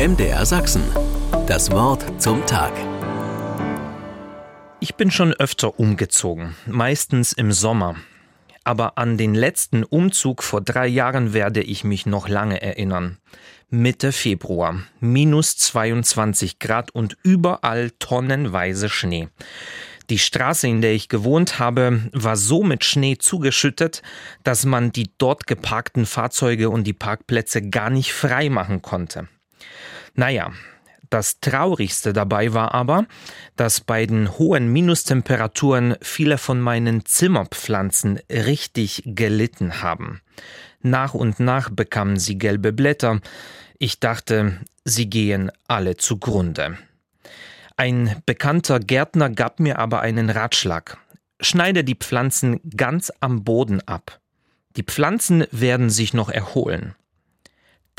[0.00, 0.82] MDR Sachsen.
[1.46, 2.72] Das Wort zum Tag.
[4.80, 7.96] Ich bin schon öfter umgezogen, meistens im Sommer.
[8.64, 13.18] Aber an den letzten Umzug vor drei Jahren werde ich mich noch lange erinnern.
[13.68, 19.28] Mitte Februar, minus 22 Grad und überall tonnenweise Schnee.
[20.08, 24.00] Die Straße, in der ich gewohnt habe, war so mit Schnee zugeschüttet,
[24.44, 29.28] dass man die dort geparkten Fahrzeuge und die Parkplätze gar nicht frei machen konnte.
[30.14, 30.52] Naja,
[31.10, 33.06] das Traurigste dabei war aber,
[33.56, 40.20] dass bei den hohen Minustemperaturen viele von meinen Zimmerpflanzen richtig gelitten haben.
[40.82, 43.20] Nach und nach bekamen sie gelbe Blätter.
[43.78, 46.78] Ich dachte, sie gehen alle zugrunde.
[47.76, 50.98] Ein bekannter Gärtner gab mir aber einen Ratschlag.
[51.40, 54.20] Schneide die Pflanzen ganz am Boden ab.
[54.76, 56.94] Die Pflanzen werden sich noch erholen.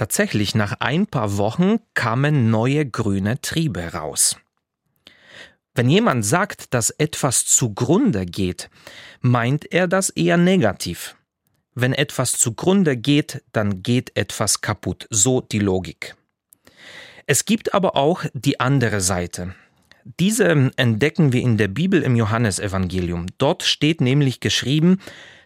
[0.02, 4.36] Tatsächlich, nach ein paar Wochen kamen neue grüne Triebe raus.
[5.76, 8.72] Wenn jemand sagt, dass etwas zugrunde geht,
[9.20, 11.16] meint er das eher negativ.
[11.76, 16.16] Wenn etwas zugrunde geht, dann geht etwas kaputt, so die Logik.
[17.28, 19.54] Es gibt aber auch die andere Seite.
[20.20, 23.28] Diese entdecken wir in der Bibel im Johannesevangelium.
[23.38, 24.98] Dort steht nämlich geschrieben,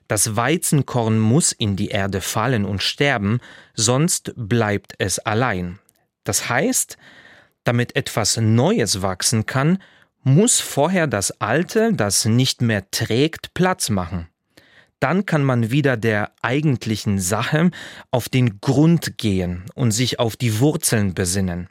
[0.08, 3.39] das Weizenkorn muss in die Erde fallen und sterben,
[3.73, 5.80] sonst bleibt es allein.
[6.23, 6.98] Das heißt,
[7.64, 9.80] damit etwas Neues wachsen kann,
[10.23, 14.28] muss vorher das Alte, das nicht mehr trägt, Platz machen.
[15.00, 17.70] Dann kann man wieder der eigentlichen Sache
[18.11, 21.70] auf den Grund gehen und sich auf die Wurzeln besinnen.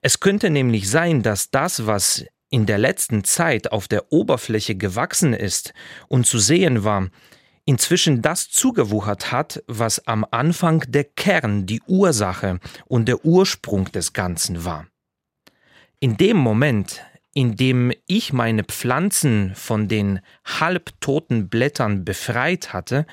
[0.00, 5.34] Es könnte nämlich sein, dass das, was in der letzten Zeit auf der Oberfläche gewachsen
[5.34, 5.74] ist
[6.06, 7.08] und zu sehen war,
[7.68, 14.14] inzwischen das zugewuchert hat, was am Anfang der Kern, die Ursache und der Ursprung des
[14.14, 14.86] Ganzen war.
[16.00, 17.02] In dem Moment,
[17.34, 23.06] in dem ich meine Pflanzen von den halbtoten Blättern befreit hatte,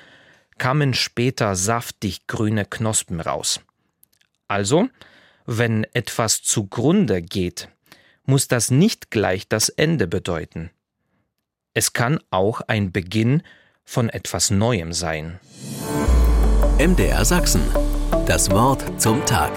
[0.57, 3.59] kamen später saftig grüne Knospen raus.
[4.47, 4.88] Also
[5.45, 7.67] wenn etwas zugrunde geht,
[8.23, 10.71] muss das nicht gleich das Ende bedeuten.
[11.73, 13.44] Es kann auch ein Beginn
[13.85, 15.40] von etwas Neuem sein.
[16.78, 17.62] MDR Sachsen.
[18.25, 19.51] Das Wort zum Tag.